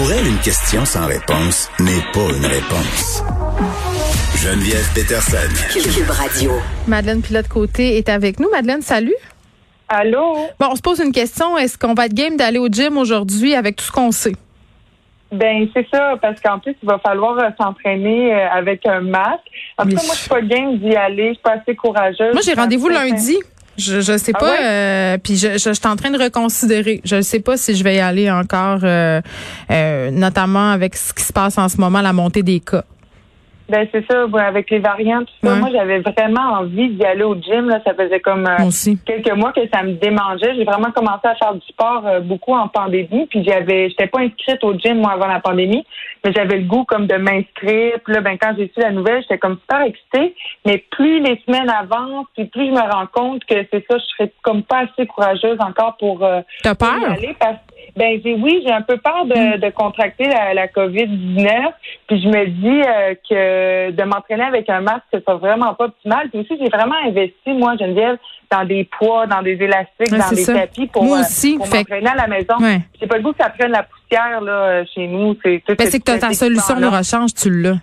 Pour 0.00 0.10
elle, 0.12 0.26
une 0.26 0.38
question 0.38 0.82
sans 0.86 1.06
réponse 1.06 1.68
n'est 1.78 2.00
pas 2.14 2.34
une 2.34 2.46
réponse. 2.46 3.22
Geneviève 4.34 4.88
Peterson. 4.94 5.36
Cube 5.70 6.08
Radio. 6.08 6.52
Madeleine 6.88 7.20
Pilote-Côté 7.20 7.98
est 7.98 8.08
avec 8.08 8.40
nous. 8.40 8.48
Madeleine, 8.48 8.80
salut. 8.80 9.14
Allô? 9.90 10.36
Bon, 10.58 10.68
on 10.70 10.74
se 10.74 10.80
pose 10.80 11.00
une 11.00 11.12
question. 11.12 11.58
Est-ce 11.58 11.76
qu'on 11.76 11.92
va 11.92 12.06
être 12.06 12.14
game 12.14 12.38
d'aller 12.38 12.58
au 12.58 12.68
gym 12.68 12.96
aujourd'hui 12.96 13.54
avec 13.54 13.76
tout 13.76 13.84
ce 13.84 13.92
qu'on 13.92 14.10
sait? 14.10 14.32
Ben, 15.32 15.68
c'est 15.74 15.86
ça, 15.92 16.14
parce 16.22 16.40
qu'en 16.40 16.60
plus, 16.60 16.74
il 16.82 16.86
va 16.88 16.98
falloir 16.98 17.38
euh, 17.38 17.50
s'entraîner 17.60 18.32
euh, 18.32 18.48
avec 18.50 18.86
un 18.86 19.02
masque. 19.02 19.44
En 19.76 19.82
tout 19.82 19.96
cas, 19.96 20.02
moi, 20.06 20.14
je 20.14 20.20
suis 20.20 20.30
pas 20.30 20.40
game 20.40 20.78
d'y 20.78 20.96
aller. 20.96 21.28
Je 21.28 21.34
suis 21.34 21.42
pas 21.42 21.56
assez 21.60 21.76
courageuse. 21.76 22.32
Moi, 22.32 22.42
j'ai 22.42 22.54
rendez-vous 22.54 22.88
lundi. 22.88 23.36
Je 23.80 24.00
je 24.00 24.16
sais 24.18 24.32
Ah 24.34 24.38
pas, 24.38 24.50
ouais? 24.50 24.58
euh, 24.62 25.18
puis 25.22 25.36
je, 25.36 25.52
je, 25.58 25.70
je 25.70 25.72
suis 25.72 25.86
en 25.88 25.96
train 25.96 26.10
de 26.10 26.18
reconsidérer. 26.22 27.00
Je 27.04 27.16
ne 27.16 27.22
sais 27.22 27.40
pas 27.40 27.56
si 27.56 27.74
je 27.74 27.82
vais 27.82 27.96
y 27.96 28.00
aller 28.00 28.30
encore, 28.30 28.80
euh, 28.84 29.20
euh, 29.70 30.10
notamment 30.10 30.70
avec 30.70 30.96
ce 30.96 31.12
qui 31.12 31.24
se 31.24 31.32
passe 31.32 31.56
en 31.58 31.68
ce 31.68 31.78
moment, 31.78 32.00
la 32.00 32.12
montée 32.12 32.42
des 32.42 32.60
cas. 32.60 32.84
Ben, 33.70 33.86
c'est 33.92 34.04
ça, 34.10 34.26
avec 34.44 34.68
les 34.70 34.80
variants, 34.80 35.20
tout 35.20 35.32
ça. 35.44 35.52
Ouais. 35.52 35.60
Moi, 35.60 35.68
j'avais 35.72 36.00
vraiment 36.00 36.58
envie 36.58 36.88
d'y 36.88 37.04
aller 37.04 37.22
au 37.22 37.36
gym. 37.36 37.68
Là. 37.68 37.80
Ça 37.86 37.94
faisait 37.94 38.18
comme 38.18 38.46
euh, 38.46 38.96
quelques 39.06 39.32
mois 39.32 39.52
que 39.52 39.60
ça 39.72 39.84
me 39.84 39.92
démangeait. 39.92 40.56
J'ai 40.56 40.64
vraiment 40.64 40.90
commencé 40.90 41.28
à 41.28 41.36
faire 41.36 41.54
du 41.54 41.64
sport 41.68 42.02
euh, 42.04 42.18
beaucoup 42.18 42.52
en 42.52 42.66
pandémie. 42.66 43.26
Puis 43.26 43.44
j'avais, 43.44 43.88
j'étais 43.88 44.08
pas 44.08 44.20
inscrite 44.20 44.64
au 44.64 44.74
gym, 44.76 44.98
moi, 44.98 45.12
avant 45.12 45.28
la 45.28 45.38
pandémie. 45.38 45.86
Mais 46.24 46.32
j'avais 46.32 46.58
le 46.58 46.64
goût 46.64 46.84
comme 46.84 47.06
de 47.06 47.14
m'inscrire. 47.14 48.00
Puis 48.04 48.12
là, 48.12 48.20
ben, 48.20 48.36
quand 48.40 48.54
j'ai 48.58 48.70
su 48.74 48.80
la 48.80 48.90
nouvelle, 48.90 49.22
j'étais 49.22 49.38
comme 49.38 49.58
super 49.60 49.82
excitée. 49.82 50.34
Mais 50.66 50.84
plus 50.90 51.20
les 51.20 51.40
semaines 51.46 51.70
avancent, 51.70 52.26
puis 52.34 52.46
plus 52.46 52.66
je 52.66 52.72
me 52.72 52.92
rends 52.92 53.06
compte 53.06 53.44
que 53.44 53.54
c'est 53.72 53.86
ça, 53.88 53.98
je 53.98 54.04
serais 54.16 54.32
comme 54.42 54.64
pas 54.64 54.80
assez 54.80 55.06
courageuse 55.06 55.58
encore 55.60 55.96
pour 55.96 56.24
euh, 56.24 56.40
T'as 56.62 56.74
y 56.74 57.04
aller 57.04 57.36
parce 57.38 57.58
ben 57.96 58.20
j'ai 58.24 58.34
oui, 58.34 58.62
j'ai 58.64 58.72
un 58.72 58.82
peu 58.82 58.96
peur 58.96 59.24
de, 59.26 59.58
de 59.58 59.70
contracter 59.70 60.24
la, 60.24 60.54
la 60.54 60.66
COVID-19. 60.68 61.72
Puis 62.08 62.20
je 62.22 62.28
me 62.28 62.46
dis 62.46 62.82
euh, 62.82 63.14
que 63.28 63.90
de 63.92 64.02
m'entraîner 64.04 64.44
avec 64.44 64.68
un 64.68 64.80
masque, 64.80 65.02
c'est 65.12 65.24
vraiment 65.30 65.74
pas 65.74 65.86
optimal. 65.86 66.28
Puis 66.30 66.40
aussi, 66.40 66.56
j'ai 66.60 66.68
vraiment 66.68 66.96
investi, 67.06 67.52
moi, 67.52 67.76
Geneviève, 67.78 68.16
dans 68.50 68.64
des 68.64 68.84
poids, 68.84 69.26
dans 69.26 69.42
des 69.42 69.52
élastiques, 69.52 70.10
Ouais, 70.12 70.18
dans 70.18 70.30
des 70.30 70.44
ça. 70.44 70.54
tapis 70.54 70.86
pour, 70.88 71.04
Moi 71.04 71.18
euh, 71.18 71.20
aussi, 71.20 71.56
pour 71.56 71.66
m'entraîner 71.68 72.08
à 72.10 72.16
la 72.16 72.26
maison. 72.26 72.56
Ouais. 72.60 72.80
J'ai 73.00 73.06
pas 73.06 73.16
le 73.16 73.22
goût 73.22 73.32
que 73.32 73.42
ça 73.42 73.50
prenne 73.50 73.70
la 73.70 73.84
poussière 73.84 74.40
là, 74.40 74.84
chez 74.86 75.06
nous. 75.06 75.36
C'est 75.42 75.62
Ben, 75.68 75.86
ce 75.86 75.90
c'est 75.92 76.00
que 76.00 76.18
ta 76.18 76.32
solution 76.32 76.80
de 76.80 76.86
rechange, 76.86 77.34
tu 77.34 77.50
l'as. 77.50 77.76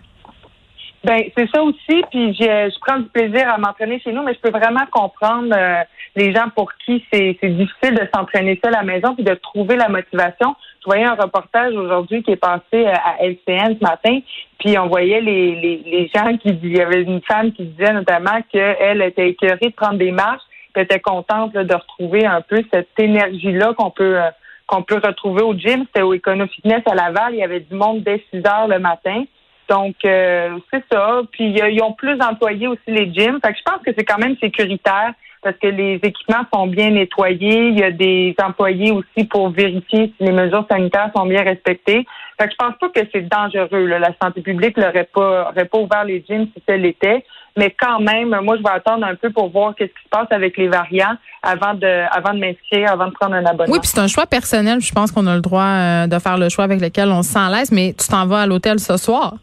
Ben, 1.03 1.23
c'est 1.37 1.49
ça 1.53 1.61
aussi. 1.63 2.03
Puis 2.11 2.33
je, 2.33 2.43
je 2.43 2.79
prends 2.85 2.99
du 2.99 3.09
plaisir 3.09 3.49
à 3.49 3.57
m'entraîner 3.57 3.99
chez 3.99 4.11
nous, 4.11 4.23
mais 4.23 4.33
je 4.33 4.39
peux 4.39 4.57
vraiment 4.57 4.85
comprendre 4.91 5.53
euh, 5.55 5.83
les 6.15 6.33
gens 6.33 6.49
pour 6.55 6.73
qui 6.85 7.05
c'est 7.11 7.37
difficile 7.43 7.95
de 7.95 8.07
s'entraîner 8.13 8.59
seul 8.63 8.73
à 8.73 8.79
la 8.79 8.83
maison 8.83 9.13
puis 9.15 9.23
de 9.23 9.33
trouver 9.35 9.75
la 9.75 9.89
motivation. 9.89 10.55
Je 10.81 10.85
voyais 10.85 11.05
un 11.05 11.15
reportage 11.15 11.73
aujourd'hui 11.75 12.23
qui 12.23 12.31
est 12.31 12.35
passé 12.35 12.61
euh, 12.73 12.91
à 12.91 13.23
LCN 13.23 13.77
ce 13.79 13.83
matin, 13.83 14.19
puis 14.59 14.77
on 14.79 14.87
voyait 14.87 15.21
les, 15.21 15.55
les, 15.55 15.83
les 15.85 16.11
gens 16.13 16.35
qui 16.37 16.49
il 16.49 16.75
y 16.75 16.81
avait 16.81 17.03
une 17.03 17.21
femme 17.21 17.51
qui 17.51 17.65
disait 17.65 17.93
notamment 17.93 18.41
qu'elle 18.51 19.01
était 19.01 19.29
écœurée 19.29 19.69
de 19.69 19.75
prendre 19.75 19.97
des 19.97 20.11
marches, 20.11 20.43
puis 20.73 20.83
était 20.83 20.99
contente 20.99 21.53
là, 21.53 21.63
de 21.63 21.73
retrouver 21.73 22.25
un 22.25 22.41
peu 22.41 22.63
cette 22.73 22.89
énergie-là 22.97 23.73
qu'on 23.77 23.91
peut 23.91 24.19
euh, 24.19 24.29
qu'on 24.65 24.83
peut 24.83 24.99
retrouver 25.01 25.43
au 25.43 25.53
gym. 25.53 25.85
C'était 25.85 26.01
au 26.01 26.13
Econo 26.13 26.45
Fitness 26.47 26.81
à 26.85 26.95
Laval. 26.95 27.33
Il 27.33 27.39
y 27.39 27.43
avait 27.43 27.61
du 27.61 27.73
monde 27.73 28.03
dès 28.03 28.21
6 28.33 28.45
heures 28.45 28.67
le 28.67 28.79
matin. 28.79 29.23
Donc, 29.69 29.95
euh, 30.05 30.57
c'est 30.71 30.83
ça. 30.91 31.21
Puis, 31.31 31.49
ils 31.49 31.81
ont 31.81 31.93
plus 31.93 32.15
d'employés 32.17 32.67
aussi, 32.67 32.81
les 32.87 33.11
gyms. 33.13 33.39
Fait 33.43 33.51
que 33.51 33.57
je 33.57 33.63
pense 33.63 33.83
que 33.85 33.91
c'est 33.97 34.05
quand 34.05 34.17
même 34.17 34.37
sécuritaire 34.37 35.13
parce 35.43 35.57
que 35.57 35.67
les 35.67 35.95
équipements 36.03 36.45
sont 36.53 36.67
bien 36.67 36.91
nettoyés. 36.91 37.69
Il 37.69 37.79
y 37.79 37.83
a 37.83 37.91
des 37.91 38.35
employés 38.43 38.91
aussi 38.91 39.25
pour 39.27 39.49
vérifier 39.49 40.13
si 40.17 40.23
les 40.23 40.31
mesures 40.31 40.65
sanitaires 40.69 41.11
sont 41.15 41.25
bien 41.25 41.43
respectées. 41.43 42.05
Fait 42.39 42.47
que 42.47 42.51
je 42.51 42.55
pense 42.57 42.75
pas 42.79 42.89
que 42.89 43.07
c'est 43.13 43.27
dangereux. 43.27 43.85
là. 43.85 43.99
La 43.99 44.13
santé 44.21 44.41
publique 44.41 44.77
n'aurait 44.77 45.09
pas, 45.13 45.49
aurait 45.51 45.65
pas 45.65 45.77
ouvert 45.77 46.03
les 46.05 46.23
gyms 46.27 46.47
si 46.55 46.63
ça 46.67 46.75
l'était. 46.75 47.23
Mais 47.57 47.75
quand 47.77 47.99
même, 47.99 48.29
moi, 48.43 48.55
je 48.57 48.61
vais 48.61 48.69
attendre 48.69 49.05
un 49.05 49.15
peu 49.15 49.31
pour 49.31 49.49
voir 49.49 49.73
qu'est-ce 49.75 49.89
qui 49.89 50.03
se 50.03 50.09
passe 50.09 50.27
avec 50.29 50.57
les 50.57 50.67
variants 50.67 51.15
avant 51.41 51.73
de, 51.73 52.05
avant 52.15 52.33
de 52.33 52.39
m'inscrire, 52.39 52.91
avant 52.91 53.07
de 53.07 53.13
prendre 53.13 53.33
un 53.33 53.45
abonnement. 53.45 53.73
Oui, 53.73 53.79
puis 53.79 53.87
c'est 53.87 53.99
un 53.99 54.07
choix 54.07 54.27
personnel. 54.27 54.79
Je 54.79 54.91
pense 54.91 55.11
qu'on 55.11 55.25
a 55.25 55.35
le 55.35 55.41
droit 55.41 55.63
euh, 55.63 56.07
de 56.07 56.19
faire 56.19 56.37
le 56.37 56.49
choix 56.49 56.65
avec 56.65 56.79
lequel 56.79 57.09
on 57.09 57.23
se 57.23 57.31
sent 57.31 57.39
mais 57.71 57.95
tu 57.97 58.07
t'en 58.07 58.27
vas 58.27 58.41
à 58.41 58.45
l'hôtel 58.45 58.79
ce 58.79 58.97
soir. 58.97 59.33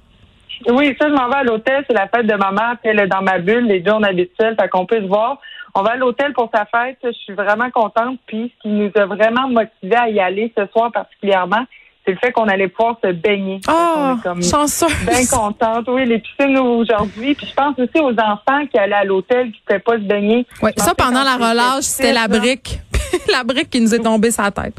Oui, 0.69 0.97
ça, 1.01 1.09
je 1.09 1.15
m'en 1.15 1.29
vais 1.29 1.37
à 1.37 1.43
l'hôtel. 1.45 1.85
C'est 1.87 1.95
la 1.95 2.09
fête 2.09 2.27
de 2.27 2.35
ma 2.35 2.51
mère. 2.53 2.77
puis 2.83 2.91
Elle 2.91 3.01
est 3.01 3.07
dans 3.07 3.23
ma 3.23 3.39
bulle. 3.39 3.67
Les 3.67 3.81
deux, 3.81 3.93
on 3.93 4.03
habite 4.03 4.31
seuls. 4.41 4.57
Fait 4.61 4.69
qu'on 4.69 4.87
peut 4.87 5.01
se 5.01 5.07
voir. 5.07 5.39
On 5.75 5.83
va 5.83 5.93
à 5.93 5.97
l'hôtel 5.97 6.33
pour 6.33 6.51
sa 6.55 6.65
fête. 6.67 6.99
Je 7.05 7.11
suis 7.13 7.33
vraiment 7.35 7.71
contente. 7.71 8.19
Puis, 8.27 8.53
ce 8.57 8.63
qui 8.63 8.69
nous 8.69 8.91
a 8.97 9.07
vraiment 9.07 9.49
motivés 9.49 9.97
à 9.97 10.09
y 10.09 10.21
aller 10.21 10.53
ce 10.57 10.67
soir 10.73 10.93
particulièrement, 10.93 11.65
c'est 12.07 12.13
le 12.13 12.19
fait 12.19 12.33
qu'on 12.33 12.47
allait 12.49 12.69
pouvoir 12.69 12.97
se 13.03 13.11
baigner. 13.13 13.61
Qu'on 13.67 14.15
Oh, 14.15 14.43
chanceuse. 14.43 14.95
bien 15.07 15.27
contente. 15.31 15.87
Oui, 15.89 16.05
les 16.07 16.19
piscines 16.21 16.57
aujourd'hui. 16.59 17.35
Puis, 17.35 17.47
je 17.49 17.55
pense 17.55 17.79
aussi 17.79 17.99
aux 18.03 18.13
enfants 18.13 18.67
qui 18.71 18.79
allaient 18.79 18.95
à 18.95 19.05
l'hôtel 19.05 19.51
qui 19.51 19.59
ne 19.61 19.67
pouvaient 19.67 19.79
pas 19.81 19.95
se 19.95 20.09
baigner. 20.09 20.47
Oui, 20.63 20.71
ça, 20.77 20.95
pendant 20.95 21.23
la 21.25 21.35
relâche, 21.37 21.85
c'était 21.85 22.13
la 22.13 22.29
brique. 22.29 22.79
la 23.33 23.43
brique 23.43 23.71
qui 23.71 23.81
nous 23.81 23.95
est 23.95 24.03
tombée 24.03 24.31
sur 24.31 24.43
la 24.45 24.51
tête. 24.51 24.75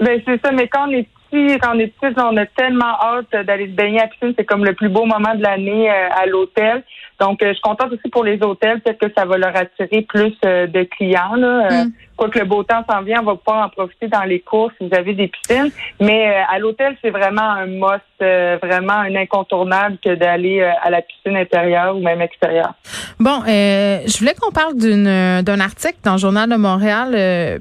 Ben 0.00 0.20
c'est 0.24 0.40
ça, 0.44 0.50
mais 0.52 0.66
quand 0.68 0.88
on 0.88 0.92
est 0.92 1.06
petit, 1.30 1.58
quand 1.58 1.76
on 1.76 1.78
est 1.78 1.92
on 2.16 2.36
a 2.36 2.46
tellement 2.46 2.98
hâte 3.00 3.46
d'aller 3.46 3.66
se 3.66 3.72
baigner 3.72 4.00
à 4.00 4.04
la 4.04 4.08
piscine. 4.08 4.34
C'est 4.36 4.44
comme 4.44 4.64
le 4.64 4.74
plus 4.74 4.88
beau 4.88 5.04
moment 5.04 5.34
de 5.34 5.42
l'année 5.42 5.90
euh, 5.90 6.08
à 6.10 6.26
l'hôtel. 6.26 6.82
Donc, 7.20 7.42
euh, 7.42 7.48
je 7.48 7.52
suis 7.54 7.62
contente 7.62 7.92
aussi 7.92 8.08
pour 8.10 8.24
les 8.24 8.42
hôtels. 8.42 8.80
Peut-être 8.80 8.98
que 8.98 9.12
ça 9.16 9.24
va 9.24 9.38
leur 9.38 9.54
attirer 9.56 10.02
plus 10.02 10.34
euh, 10.44 10.66
de 10.66 10.82
clients. 10.84 11.34
Là. 11.36 11.84
Mm. 11.84 11.92
Quoique 12.20 12.38
le 12.38 12.44
beau 12.44 12.62
temps 12.64 12.84
s'en 12.86 13.00
vient, 13.00 13.22
on 13.22 13.24
va 13.24 13.34
pouvoir 13.34 13.64
en 13.64 13.70
profiter 13.70 14.06
dans 14.06 14.24
les 14.24 14.40
courses 14.40 14.74
si 14.78 14.86
vous 14.86 14.94
avez 14.94 15.14
des 15.14 15.28
piscines. 15.28 15.70
Mais 16.00 16.28
euh, 16.28 16.42
à 16.54 16.58
l'hôtel, 16.58 16.94
c'est 17.00 17.08
vraiment 17.08 17.40
un 17.40 17.64
must, 17.64 18.02
euh, 18.20 18.58
vraiment 18.62 18.92
un 18.92 19.14
incontournable 19.16 19.96
que 20.04 20.14
d'aller 20.14 20.60
euh, 20.60 20.70
à 20.82 20.90
la 20.90 21.00
piscine 21.00 21.34
intérieure 21.34 21.96
ou 21.96 22.00
même 22.00 22.20
extérieure. 22.20 22.74
Bon, 23.18 23.42
euh, 23.48 24.00
je 24.06 24.18
voulais 24.18 24.34
qu'on 24.38 24.52
parle 24.52 24.76
d'une 24.76 25.40
d'un 25.40 25.60
article 25.60 25.96
dans 26.04 26.12
le 26.12 26.18
Journal 26.18 26.50
de 26.50 26.56
Montréal. 26.56 27.60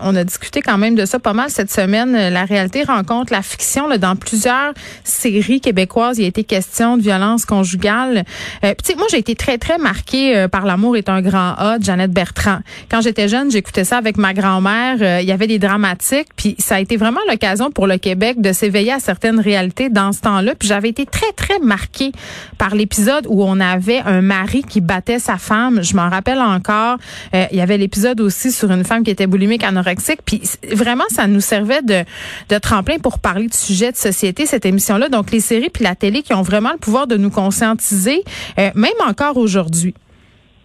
on 0.00 0.14
a 0.14 0.22
discuté 0.22 0.62
quand 0.62 0.78
même 0.78 0.94
de 0.94 1.04
ça 1.04 1.18
pas 1.18 1.32
mal 1.32 1.50
cette 1.50 1.72
semaine. 1.72 2.12
La 2.32 2.44
réalité 2.44 2.84
rencontre 2.84 3.32
la 3.32 3.42
fiction. 3.42 3.88
Dans 3.98 4.14
plusieurs 4.14 4.74
séries 5.02 5.60
québécoises, 5.60 6.18
il 6.18 6.24
a 6.24 6.28
été 6.28 6.44
question 6.44 6.96
de 6.96 7.02
violence 7.02 7.44
conjugale. 7.44 8.22
Moi, 8.62 9.06
j'ai 9.10 9.18
été 9.18 9.34
très, 9.34 9.58
très 9.58 9.78
marquée 9.78 10.46
par 10.52 10.66
L'amour 10.66 10.96
est 10.96 11.08
un 11.08 11.20
grand 11.20 11.54
A 11.58 11.78
de 11.78 11.84
Jeannette 11.84 12.12
Bertrand. 12.12 12.58
Quand 12.90 13.00
j'étais 13.00 13.26
jeune, 13.28 13.50
j'écoutais 13.50 13.87
ça 13.88 13.96
avec 13.96 14.18
ma 14.18 14.34
grand-mère. 14.34 14.98
Euh, 15.00 15.20
il 15.22 15.28
y 15.28 15.32
avait 15.32 15.46
des 15.46 15.58
dramatiques. 15.58 16.28
Puis 16.36 16.54
ça 16.58 16.76
a 16.76 16.80
été 16.80 16.96
vraiment 16.96 17.20
l'occasion 17.28 17.70
pour 17.70 17.86
le 17.86 17.96
Québec 17.96 18.40
de 18.40 18.52
s'éveiller 18.52 18.92
à 18.92 19.00
certaines 19.00 19.40
réalités 19.40 19.88
dans 19.88 20.12
ce 20.12 20.20
temps-là. 20.20 20.54
Puis 20.54 20.68
j'avais 20.68 20.90
été 20.90 21.06
très, 21.06 21.32
très 21.32 21.58
marquée 21.58 22.12
par 22.58 22.74
l'épisode 22.74 23.26
où 23.28 23.42
on 23.42 23.58
avait 23.60 24.00
un 24.00 24.20
mari 24.20 24.62
qui 24.62 24.80
battait 24.80 25.18
sa 25.18 25.38
femme. 25.38 25.82
Je 25.82 25.96
m'en 25.96 26.10
rappelle 26.10 26.38
encore. 26.38 26.98
Euh, 27.34 27.46
il 27.50 27.56
y 27.56 27.60
avait 27.62 27.78
l'épisode 27.78 28.20
aussi 28.20 28.52
sur 28.52 28.70
une 28.70 28.84
femme 28.84 29.02
qui 29.02 29.10
était 29.10 29.26
boulimique 29.26 29.64
anorexique. 29.64 30.20
Puis 30.24 30.42
vraiment, 30.70 31.04
ça 31.08 31.26
nous 31.26 31.40
servait 31.40 31.82
de, 31.82 32.04
de 32.50 32.58
tremplin 32.58 32.98
pour 32.98 33.18
parler 33.18 33.48
de 33.48 33.54
sujets 33.54 33.90
de 33.90 33.96
société, 33.96 34.44
cette 34.44 34.66
émission-là. 34.66 35.08
Donc, 35.08 35.30
les 35.30 35.40
séries 35.40 35.70
puis 35.70 35.84
la 35.84 35.94
télé 35.94 36.22
qui 36.22 36.34
ont 36.34 36.42
vraiment 36.42 36.72
le 36.72 36.78
pouvoir 36.78 37.06
de 37.06 37.16
nous 37.16 37.30
conscientiser, 37.30 38.22
euh, 38.58 38.70
même 38.74 38.92
encore 39.08 39.38
aujourd'hui. 39.38 39.94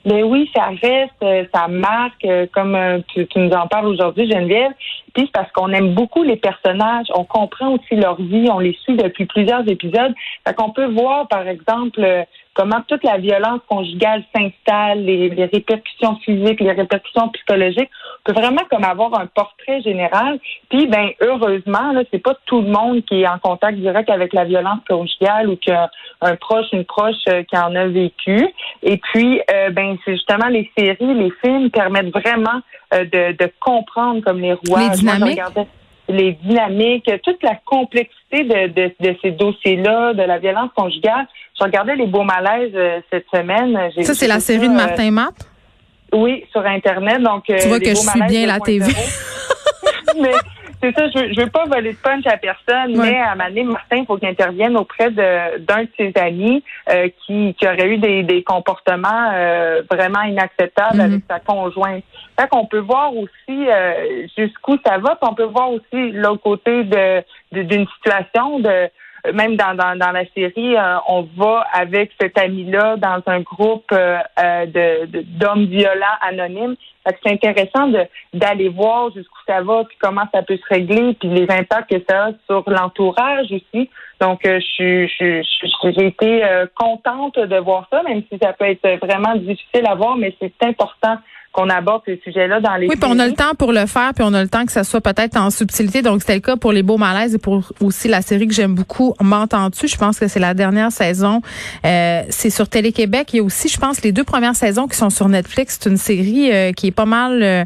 Ben 0.05 0.23
oui, 0.25 0.49
ça 0.53 0.65
reste, 0.81 1.13
euh, 1.23 1.45
ça 1.53 1.69
marque, 1.69 2.25
euh, 2.25 2.45
comme 2.53 2.75
euh, 2.75 2.99
tu, 3.07 3.25
nous 3.37 3.51
en 3.51 3.67
parles 3.67 3.87
aujourd'hui, 3.87 4.29
Geneviève. 4.29 4.73
Puis 5.13 5.25
c'est 5.25 5.31
parce 5.31 5.51
qu'on 5.53 5.71
aime 5.71 5.93
beaucoup 5.93 6.23
les 6.23 6.35
personnages, 6.35 7.07
on 7.15 7.23
comprend 7.23 7.69
aussi 7.75 7.95
leur 7.95 8.21
vie, 8.21 8.49
on 8.51 8.59
les 8.59 8.73
suit 8.83 8.97
depuis 8.97 9.25
plusieurs 9.25 9.65
épisodes. 9.69 10.13
Fait 10.45 10.53
qu'on 10.53 10.71
peut 10.71 10.87
voir, 10.87 11.29
par 11.29 11.47
exemple, 11.47 12.01
comment 12.53 12.81
toute 12.87 13.03
la 13.03 13.17
violence 13.17 13.61
conjugale 13.67 14.23
s'installe, 14.35 15.03
les, 15.03 15.29
les 15.29 15.45
répercussions 15.45 16.15
physiques, 16.17 16.59
les 16.59 16.71
répercussions 16.71 17.29
psychologiques. 17.29 17.89
On 18.19 18.31
peut 18.31 18.39
vraiment 18.39 18.61
comme 18.69 18.83
avoir 18.83 19.19
un 19.19 19.25
portrait 19.25 19.81
général. 19.81 20.39
Puis, 20.69 20.87
ben 20.87 21.09
heureusement, 21.21 21.91
là, 21.91 22.03
c'est 22.11 22.19
pas 22.19 22.35
tout 22.45 22.61
le 22.61 22.69
monde 22.69 23.03
qui 23.05 23.21
est 23.21 23.27
en 23.27 23.39
contact 23.39 23.77
direct 23.79 24.09
avec 24.09 24.33
la 24.33 24.45
violence 24.45 24.79
conjugale 24.87 25.49
ou 25.49 25.55
qui 25.57 25.71
a 25.71 25.89
un 26.21 26.35
proche, 26.35 26.67
une 26.71 26.85
proche 26.85 27.15
euh, 27.27 27.43
qui 27.43 27.57
en 27.57 27.75
a 27.75 27.87
vécu. 27.87 28.47
Et 28.81 28.97
puis, 28.97 29.41
euh, 29.51 29.69
ben 29.71 29.97
c'est 30.05 30.13
justement 30.13 30.47
les 30.47 30.69
séries, 30.77 31.13
les 31.13 31.31
films 31.43 31.69
permettent 31.69 32.13
vraiment 32.13 32.61
euh, 32.93 33.03
de, 33.05 33.35
de 33.37 33.51
comprendre 33.59 34.23
comme 34.23 34.39
les 34.39 34.55
dynamiques? 34.95 35.31
regardais- 35.31 35.67
les 36.09 36.33
dynamiques, 36.33 37.09
toute 37.23 37.41
la 37.43 37.55
complexité 37.65 38.43
de, 38.43 38.67
de, 38.67 38.91
de 38.99 39.17
ces 39.21 39.31
dossiers-là, 39.31 40.13
de 40.13 40.23
la 40.23 40.39
violence 40.39 40.69
conjugale. 40.75 41.27
Je 41.57 41.63
regardais 41.63 41.95
les 41.95 42.07
beaux 42.07 42.23
malaises 42.23 42.73
euh, 42.75 42.99
cette 43.11 43.25
semaine. 43.33 43.77
Ça, 44.01 44.13
c'est 44.13 44.27
la 44.27 44.39
série 44.39 44.67
de 44.67 44.73
Martin 44.73 45.11
Matt? 45.11 45.35
Oui, 46.11 46.45
sur 46.51 46.65
Internet. 46.65 47.21
Donc, 47.21 47.43
tu 47.45 47.67
vois 47.67 47.79
que 47.79 47.89
je 47.89 47.95
suis 47.95 48.21
bien 48.27 48.45
la 48.45 48.59
TV. 48.59 48.85
mais 50.21 50.31
c'est 50.83 50.93
ça, 50.93 51.07
je, 51.07 51.33
je 51.33 51.41
veux 51.41 51.49
pas 51.49 51.63
voler 51.65 51.93
de 51.93 51.97
punch 51.97 52.27
à 52.27 52.35
personne, 52.35 52.97
mais 52.97 53.17
à 53.17 53.31
un 53.31 53.35
moment 53.35 53.47
donné, 53.47 53.63
Martin, 53.63 53.97
il 53.97 54.05
faut 54.05 54.17
qu'il 54.17 54.27
intervienne 54.27 54.75
auprès 54.75 55.11
de 55.11 55.59
d'un 55.59 55.83
de 55.83 55.89
ses 55.97 56.11
amis 56.19 56.61
euh, 56.89 57.07
qui, 57.25 57.55
qui 57.57 57.65
aurait 57.65 57.87
eu 57.87 57.97
des, 57.97 58.23
des 58.23 58.43
comportements 58.43 59.31
euh, 59.33 59.81
vraiment 59.89 60.23
inacceptables 60.23 60.99
avec 60.99 61.13
mhm. 61.13 61.21
sa 61.29 61.39
conjointe. 61.39 62.03
Fait 62.37 62.49
qu'on 62.49 62.65
peut 62.65 62.79
voir 62.79 63.15
aussi 63.15 63.29
euh, 63.49 64.27
jusqu'où 64.37 64.77
ça 64.85 64.97
va, 64.97 65.15
puis 65.15 65.29
on 65.29 65.35
peut 65.35 65.43
voir 65.43 65.71
aussi 65.71 66.11
l'autre 66.11 66.43
côté 66.43 66.83
de 66.83 67.23
d'une 67.53 67.87
situation 67.95 68.59
de 68.59 68.89
même 69.31 69.55
dans, 69.55 69.75
dans, 69.75 69.97
dans 69.97 70.11
la 70.11 70.25
série, 70.35 70.75
on 71.07 71.27
va 71.37 71.65
avec 71.73 72.11
cet 72.19 72.37
ami-là 72.37 72.97
dans 72.97 73.21
un 73.27 73.39
groupe 73.39 73.89
de 73.91 75.05
d'hommes 75.39 75.65
violents 75.65 76.17
anonymes 76.21 76.75
c'est 77.05 77.31
intéressant 77.31 77.91
d'aller 78.33 78.69
voir 78.69 79.11
jusqu'où 79.11 79.39
ça 79.47 79.61
va, 79.61 79.83
puis 79.83 79.97
comment 79.99 80.23
ça 80.33 80.41
peut 80.41 80.57
se 80.57 80.73
régler, 80.73 81.13
puis 81.15 81.29
les 81.29 81.49
impacts 81.49 81.89
que 81.89 82.03
ça 82.09 82.25
a 82.25 82.31
sur 82.45 82.63
l'entourage 82.69 83.51
aussi. 83.51 83.89
Donc, 84.21 84.45
euh, 84.45 84.59
je 84.79 85.41
j'ai 85.83 86.05
été 86.07 86.43
euh, 86.45 86.65
contente 86.75 87.37
de 87.37 87.57
voir 87.57 87.87
ça, 87.91 88.03
même 88.03 88.23
si 88.31 88.39
ça 88.41 88.53
peut 88.53 88.65
être 88.65 89.05
vraiment 89.05 89.35
difficile 89.35 89.85
à 89.85 89.95
voir, 89.95 90.15
mais 90.15 90.33
c'est 90.39 90.53
important 90.63 91.17
qu'on 91.53 91.69
aborde 91.69 92.01
ces 92.05 92.19
sujets-là 92.23 92.59
dans 92.59 92.75
les. 92.75 92.87
Oui, 92.87 92.95
puis 92.95 93.09
on 93.09 93.19
a 93.19 93.27
le 93.27 93.33
temps 93.33 93.53
pour 93.57 93.71
le 93.71 93.85
faire, 93.85 94.11
puis 94.15 94.25
on 94.27 94.33
a 94.33 94.41
le 94.41 94.49
temps 94.49 94.65
que 94.65 94.71
ça 94.71 94.83
soit 94.83 95.01
peut-être 95.01 95.37
en 95.37 95.51
subtilité. 95.51 96.01
Donc 96.01 96.21
c'était 96.21 96.33
le 96.33 96.41
cas 96.41 96.57
pour 96.57 96.71
les 96.71 96.81
beaux 96.81 96.97
malaises 96.97 97.35
et 97.35 97.37
pour 97.37 97.71
aussi 97.79 98.07
la 98.07 98.21
série 98.21 98.47
que 98.47 98.53
j'aime 98.53 98.73
beaucoup, 98.73 99.13
M'entends-tu? 99.21 99.87
Je 99.87 99.97
pense 99.97 100.19
que 100.19 100.27
c'est 100.27 100.39
la 100.39 100.53
dernière 100.53 100.91
saison. 100.91 101.41
Euh, 101.85 102.23
c'est 102.29 102.49
sur 102.49 102.67
Télé 102.67 102.91
Québec. 102.91 103.29
Il 103.33 103.37
y 103.37 103.39
a 103.39 103.43
aussi, 103.43 103.69
je 103.69 103.77
pense, 103.77 104.01
les 104.01 104.11
deux 104.11 104.23
premières 104.23 104.55
saisons 104.55 104.87
qui 104.87 104.97
sont 104.97 105.11
sur 105.11 105.29
Netflix. 105.29 105.77
C'est 105.79 105.89
une 105.89 105.97
série 105.97 106.51
euh, 106.51 106.71
qui 106.71 106.87
est 106.87 106.91
pas 106.91 107.05
mal 107.05 107.41
euh, 107.43 107.63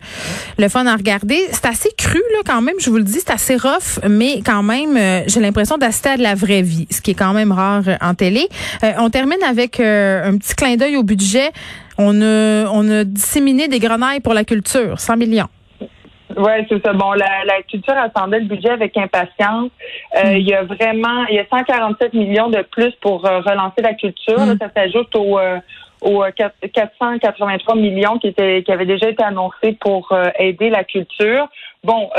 le 0.57 0.67
fun 0.67 0.85
à 0.85 0.95
regarder. 0.95 1.39
C'est 1.51 1.65
assez 1.65 1.89
cru 1.97 2.21
là 2.33 2.39
quand 2.45 2.61
même. 2.61 2.75
Je 2.79 2.89
vous 2.89 2.97
le 2.97 3.03
dis, 3.03 3.19
c'est 3.19 3.31
assez 3.31 3.55
rough, 3.55 3.99
mais 4.07 4.41
quand 4.45 4.63
même, 4.63 4.97
j'ai 5.27 5.39
l'impression 5.39 5.77
d'assister 5.77 6.09
à 6.09 6.17
de 6.17 6.23
la 6.23 6.35
vraie 6.35 6.61
vie, 6.61 6.87
ce 6.91 7.01
qui 7.01 7.11
est 7.11 7.15
quand 7.15 7.33
même 7.33 7.51
rare 7.51 7.83
en 8.01 8.13
télé. 8.13 8.47
on 8.99 9.09
termine 9.09 9.41
avec 9.47 9.79
un 9.79 10.37
petit 10.37 10.55
clin 10.55 10.75
d'œil 10.75 10.97
au 10.97 11.03
budget. 11.03 11.51
On 11.97 12.21
a, 12.21 12.69
on 12.71 12.89
a 12.89 13.03
disséminé 13.03 13.67
des 13.67 13.79
grenailles 13.79 14.19
pour 14.19 14.33
la 14.33 14.43
culture, 14.43 14.99
100 14.99 15.17
millions. 15.17 15.49
Oui, 16.35 16.51
c'est 16.69 16.85
ça. 16.85 16.93
Bon, 16.93 17.13
la, 17.13 17.45
la, 17.45 17.61
culture 17.63 17.95
attendait 17.97 18.39
le 18.39 18.45
budget 18.45 18.69
avec 18.69 18.95
impatience. 18.97 19.71
Euh, 20.15 20.33
mm. 20.33 20.37
Il 20.37 20.47
y 20.47 20.53
a 20.53 20.63
vraiment, 20.63 21.25
il 21.29 21.35
y 21.35 21.39
a 21.39 21.45
147 21.49 22.13
millions 22.13 22.49
de 22.49 22.61
plus 22.71 22.91
pour 23.01 23.25
euh, 23.25 23.39
relancer 23.39 23.81
la 23.81 23.93
culture. 23.93 24.39
Mm. 24.39 24.57
ça 24.59 24.69
s'ajoute 24.75 25.15
aux, 25.15 25.39
euh, 25.39 25.57
aux 26.01 26.23
483 26.73 27.75
millions 27.75 28.19
qui 28.19 28.27
étaient 28.27 28.61
qui 28.63 28.71
avaient 28.71 28.85
déjà 28.85 29.09
été 29.09 29.23
annoncés 29.23 29.77
pour 29.79 30.15
aider 30.37 30.69
la 30.69 30.83
culture. 30.83 31.47
Bon, 31.83 32.09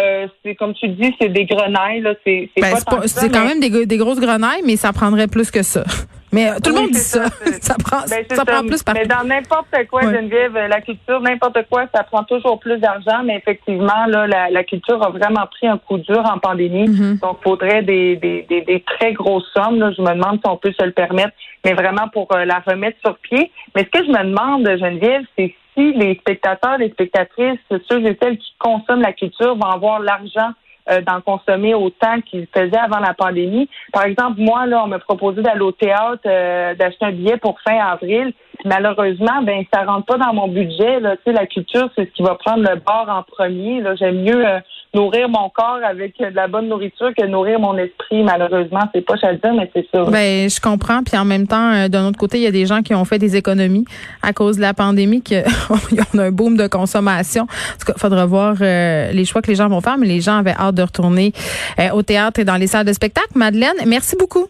c'est 0.44 0.56
comme 0.56 0.74
tu 0.74 0.88
dis, 0.88 1.14
c'est 1.20 1.28
des 1.28 1.44
grenailles. 1.44 2.02
C'est 2.24 2.50
ben, 2.56 2.74
c'est 3.06 3.30
quand 3.30 3.44
même 3.44 3.60
des, 3.60 3.86
des 3.86 3.96
grosses 3.96 4.20
grenailles, 4.20 4.62
mais 4.64 4.76
ça 4.76 4.92
prendrait 4.92 5.28
plus 5.28 5.50
que 5.52 5.62
ça. 5.62 5.84
Mais 6.32 6.50
euh, 6.50 6.54
tout 6.62 6.70
le 6.70 6.80
monde 6.80 6.90
dit 6.90 6.98
ça. 6.98 7.26
Ça, 7.60 7.74
prend, 7.74 8.00
ben, 8.08 8.24
ça, 8.30 8.44
prend 8.44 8.66
plus 8.66 8.82
par 8.82 8.94
Mais 8.94 9.06
dans 9.06 9.24
n'importe 9.24 9.74
quoi, 9.90 10.02
Geneviève, 10.02 10.56
euh, 10.56 10.68
la 10.68 10.80
culture, 10.80 11.20
n'importe 11.20 11.66
quoi, 11.70 11.86
ça 11.94 12.02
prend 12.04 12.22
toujours 12.24 12.58
plus 12.60 12.78
d'argent. 12.78 13.22
Mais 13.24 13.36
effectivement, 13.36 14.06
là, 14.06 14.26
la, 14.26 14.50
la, 14.50 14.64
culture 14.64 15.02
a 15.02 15.10
vraiment 15.10 15.46
pris 15.46 15.66
un 15.66 15.78
coup 15.78 15.98
dur 15.98 16.22
en 16.24 16.38
pandémie. 16.38 16.88
Mm-hmm. 16.88 17.20
Donc, 17.20 17.38
il 17.40 17.44
faudrait 17.44 17.82
des, 17.82 18.16
des, 18.16 18.42
des, 18.48 18.62
des, 18.62 18.80
très 18.80 19.12
grosses 19.12 19.48
sommes. 19.54 19.78
Là. 19.78 19.90
Je 19.96 20.02
me 20.02 20.14
demande 20.14 20.40
si 20.42 20.50
on 20.50 20.56
peut 20.56 20.72
se 20.78 20.84
le 20.84 20.92
permettre, 20.92 21.32
mais 21.64 21.74
vraiment 21.74 22.08
pour 22.12 22.28
euh, 22.34 22.44
la 22.44 22.60
remettre 22.66 22.98
sur 23.04 23.18
pied. 23.18 23.50
Mais 23.74 23.84
ce 23.84 23.98
que 23.98 24.04
je 24.04 24.10
me 24.10 24.24
demande, 24.24 24.64
Geneviève, 24.78 25.24
c'est 25.36 25.54
si 25.74 25.92
les 25.92 26.14
spectateurs, 26.16 26.78
les 26.78 26.90
spectatrices, 26.90 27.58
ceux 27.70 28.04
et 28.04 28.18
celles 28.20 28.38
qui 28.38 28.52
consomment 28.58 29.02
la 29.02 29.12
culture 29.12 29.56
vont 29.56 29.70
avoir 29.70 30.00
l'argent 30.00 30.52
euh, 30.90 31.00
d'en 31.02 31.20
consommer 31.20 31.74
autant 31.74 32.20
qu'ils 32.20 32.46
faisaient 32.52 32.78
avant 32.78 32.98
la 32.98 33.14
pandémie. 33.14 33.68
Par 33.92 34.04
exemple, 34.04 34.40
moi, 34.40 34.66
là, 34.66 34.82
on 34.84 34.86
m'a 34.86 34.98
proposé 34.98 35.42
d'aller 35.42 35.60
au 35.60 35.72
théâtre, 35.72 36.22
euh, 36.26 36.74
d'acheter 36.74 37.04
un 37.04 37.12
billet 37.12 37.36
pour 37.36 37.60
fin 37.60 37.78
avril. 37.78 38.32
malheureusement, 38.64 39.42
ben 39.42 39.64
ça 39.72 39.84
rentre 39.84 40.06
pas 40.06 40.18
dans 40.18 40.32
mon 40.32 40.48
budget. 40.48 41.00
Là. 41.00 41.16
Tu 41.16 41.22
sais, 41.26 41.32
la 41.32 41.46
culture, 41.46 41.88
c'est 41.94 42.06
ce 42.06 42.10
qui 42.10 42.22
va 42.22 42.34
prendre 42.34 42.68
le 42.68 42.76
bord 42.76 43.06
en 43.08 43.22
premier. 43.22 43.80
Là. 43.80 43.94
J'aime 43.94 44.22
mieux 44.22 44.46
euh, 44.46 44.58
nourrir 44.94 45.28
mon 45.28 45.50
corps 45.50 45.80
avec 45.84 46.18
de 46.18 46.34
la 46.34 46.48
bonne 46.48 46.68
nourriture 46.68 47.10
que 47.16 47.24
nourrir 47.26 47.60
mon 47.60 47.76
esprit. 47.76 48.22
Malheureusement, 48.22 48.80
c'est 48.94 49.02
pas 49.02 49.14
à 49.22 49.34
dire, 49.34 49.54
mais 49.54 49.70
c'est 49.74 49.86
ça. 49.92 50.04
Ben, 50.04 50.48
je 50.48 50.60
comprends. 50.60 51.02
Puis 51.02 51.16
en 51.16 51.24
même 51.24 51.46
temps, 51.46 51.72
euh, 51.72 51.88
d'un 51.88 52.06
autre 52.06 52.18
côté, 52.18 52.38
il 52.38 52.44
y 52.44 52.46
a 52.46 52.50
des 52.50 52.66
gens 52.66 52.82
qui 52.82 52.94
ont 52.94 53.04
fait 53.04 53.18
des 53.18 53.36
économies 53.36 53.84
à 54.22 54.32
cause 54.32 54.56
de 54.56 54.62
la 54.62 54.74
pandémie, 54.74 55.22
qu'il 55.22 55.44
y 55.92 56.00
a 56.00 56.22
un 56.22 56.30
boom 56.30 56.56
de 56.56 56.66
consommation. 56.66 57.42
En 57.42 57.78
tout 57.78 57.92
cas, 57.92 57.98
faudra 57.98 58.26
voir 58.26 58.56
euh, 58.60 59.12
les 59.12 59.24
choix 59.24 59.42
que 59.42 59.48
les 59.48 59.56
gens 59.56 59.68
vont 59.68 59.80
faire, 59.80 59.98
mais 59.98 60.06
les 60.06 60.20
gens 60.20 60.38
avaient 60.38 60.56
hâte 60.58 60.74
de 60.74 60.82
retourner 60.82 61.32
euh, 61.78 61.90
au 61.90 62.02
théâtre 62.02 62.40
et 62.40 62.44
dans 62.44 62.56
les 62.56 62.66
salles 62.66 62.86
de 62.86 62.92
spectacle. 62.92 63.28
Madeleine, 63.34 63.76
merci 63.86 64.16
beaucoup. 64.16 64.46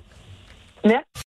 Merci. 0.84 1.08